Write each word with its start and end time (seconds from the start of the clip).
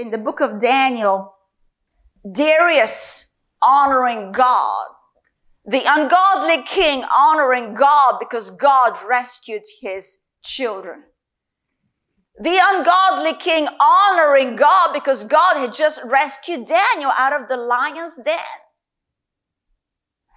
in 0.00 0.10
the 0.10 0.18
book 0.18 0.40
of 0.40 0.58
Daniel, 0.58 1.34
Darius 2.30 3.32
honoring 3.62 4.32
God, 4.32 4.86
the 5.66 5.82
ungodly 5.86 6.62
king 6.62 7.04
honoring 7.04 7.74
God 7.74 8.18
because 8.18 8.50
God 8.50 8.98
rescued 9.08 9.62
his 9.80 10.18
children. 10.42 11.02
The 12.40 12.58
ungodly 12.60 13.34
king 13.34 13.68
honoring 13.80 14.56
God 14.56 14.94
because 14.94 15.24
God 15.24 15.58
had 15.58 15.74
just 15.74 16.00
rescued 16.04 16.66
Daniel 16.66 17.12
out 17.18 17.38
of 17.38 17.48
the 17.48 17.58
lion's 17.58 18.16
den. 18.24 18.38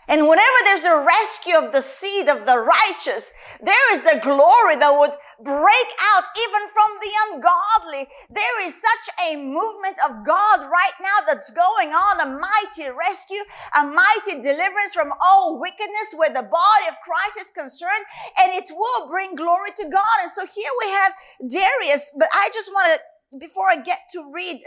And 0.10 0.28
whenever 0.28 0.58
there's 0.66 0.84
a 0.84 1.06
rescue 1.06 1.56
of 1.56 1.72
the 1.72 1.82
seed 1.82 2.28
of 2.28 2.46
the 2.46 2.58
righteous, 2.58 3.32
there 3.62 3.94
is 3.94 4.06
a 4.06 4.20
glory 4.20 4.76
that 4.76 5.00
would 5.00 5.12
break 5.44 5.90
out 6.16 6.24
even 6.40 6.64
from 6.72 6.90
the 7.04 7.14
ungodly. 7.28 8.08
There 8.30 8.66
is 8.66 8.74
such 8.80 9.06
a 9.28 9.36
movement 9.36 9.98
of 10.04 10.26
God 10.26 10.62
right 10.72 10.98
now 11.02 11.28
that's 11.28 11.52
going 11.52 11.92
on, 11.94 12.22
a 12.22 12.26
mighty 12.26 12.90
rescue, 12.90 13.44
a 13.76 13.86
mighty 13.86 14.42
deliverance 14.42 14.94
from 14.94 15.12
all 15.22 15.60
wickedness 15.60 16.16
where 16.16 16.32
the 16.32 16.48
body 16.48 16.86
of 16.88 16.96
Christ 17.04 17.38
is 17.40 17.52
concerned, 17.52 18.06
and 18.42 18.54
it 18.54 18.72
will 18.72 19.08
bring 19.08 19.36
glory 19.36 19.72
to 19.78 19.90
God. 19.90 20.18
And 20.22 20.32
so 20.32 20.46
here 20.46 20.72
we 20.84 20.92
have 20.92 21.12
Darius, 21.48 22.12
but 22.18 22.30
I 22.34 22.50
just 22.54 22.72
want 22.72 22.94
to, 22.94 23.38
before 23.38 23.70
I 23.70 23.76
get 23.76 24.00
to 24.14 24.32
read 24.34 24.64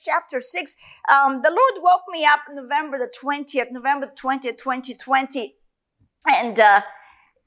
chapter 0.00 0.40
6. 0.40 0.76
Um, 1.12 1.40
the 1.42 1.50
Lord 1.50 1.82
woke 1.82 2.02
me 2.08 2.24
up 2.24 2.40
November 2.52 2.98
the 2.98 3.10
20th, 3.10 3.72
November 3.72 4.06
20th, 4.06 4.56
2020. 4.56 5.56
And 6.26 6.60
uh, 6.60 6.82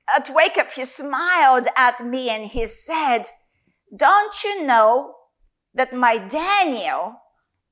Uh, 0.07 0.17
at 0.17 0.29
wake 0.33 0.57
up, 0.57 0.71
he 0.73 0.85
smiled 0.85 1.67
at 1.75 2.05
me 2.05 2.29
and 2.29 2.45
he 2.45 2.67
said, 2.67 3.23
Don't 3.95 4.43
you 4.43 4.65
know 4.65 5.15
that 5.73 5.93
my 5.93 6.17
Daniel 6.17 7.15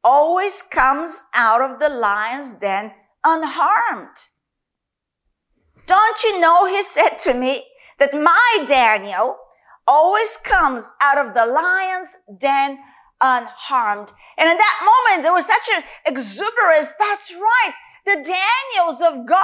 always 0.03 0.61
comes 0.61 1.23
out 1.33 1.61
of 1.61 1.79
the 1.79 1.89
lion's 1.89 2.53
den 2.53 2.91
unharmed? 3.23 4.17
Don't 5.85 6.23
you 6.23 6.39
know, 6.39 6.65
he 6.65 6.81
said 6.81 7.17
to 7.19 7.33
me, 7.33 7.63
that 7.99 8.13
my 8.13 8.65
Daniel 8.67 9.37
always 9.87 10.37
comes 10.37 10.91
out 11.01 11.17
of 11.17 11.33
the 11.33 11.45
lion's 11.45 12.17
den 12.39 12.79
unharmed. 13.21 14.11
And 14.37 14.49
in 14.49 14.57
that 14.57 14.79
moment, 14.81 15.23
there 15.23 15.33
was 15.33 15.45
such 15.45 15.69
an 15.75 15.83
exuberance. 16.05 16.93
That's 16.99 17.33
right. 17.33 17.73
The 18.05 18.15
Daniels 18.15 19.01
of 19.01 19.25
God, 19.25 19.37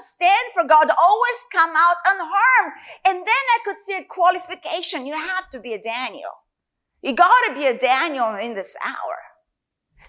stand 0.00 0.48
for 0.54 0.64
God, 0.64 0.88
always 0.98 1.44
come 1.52 1.70
out 1.76 1.96
unharmed. 2.06 2.72
And 3.06 3.18
then 3.18 3.26
I 3.26 3.58
could 3.64 3.78
see 3.78 3.96
a 3.96 4.04
qualification. 4.04 5.06
You 5.06 5.14
have 5.14 5.50
to 5.50 5.60
be 5.60 5.74
a 5.74 5.80
Daniel. 5.80 6.30
You 7.02 7.14
gotta 7.14 7.54
be 7.54 7.66
a 7.66 7.78
Daniel 7.78 8.34
in 8.36 8.54
this 8.54 8.76
hour. 8.84 9.18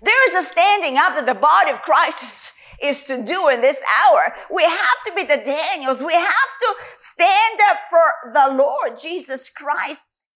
There 0.02 0.30
is 0.30 0.36
a 0.36 0.48
standing 0.48 0.98
up 0.98 1.16
that 1.16 1.26
the 1.26 1.34
body 1.34 1.72
of 1.72 1.82
Christ 1.82 2.24
is, 2.24 2.54
is 2.82 3.04
to 3.04 3.24
do 3.24 3.50
in 3.50 3.62
this 3.62 3.82
hour. 4.02 4.36
We 4.54 4.64
have 4.64 5.00
to 5.08 5.14
be 5.16 5.24
the 5.24 5.42
Daniels. 5.44 6.04
We 6.04 6.14
have 6.14 6.52
to 6.62 6.76
stand 6.98 7.60
up 7.70 7.78
for 7.90 8.34
the 8.34 8.56
Lord 8.56 8.98
Jesus 9.02 9.50
Christ. 9.50 10.06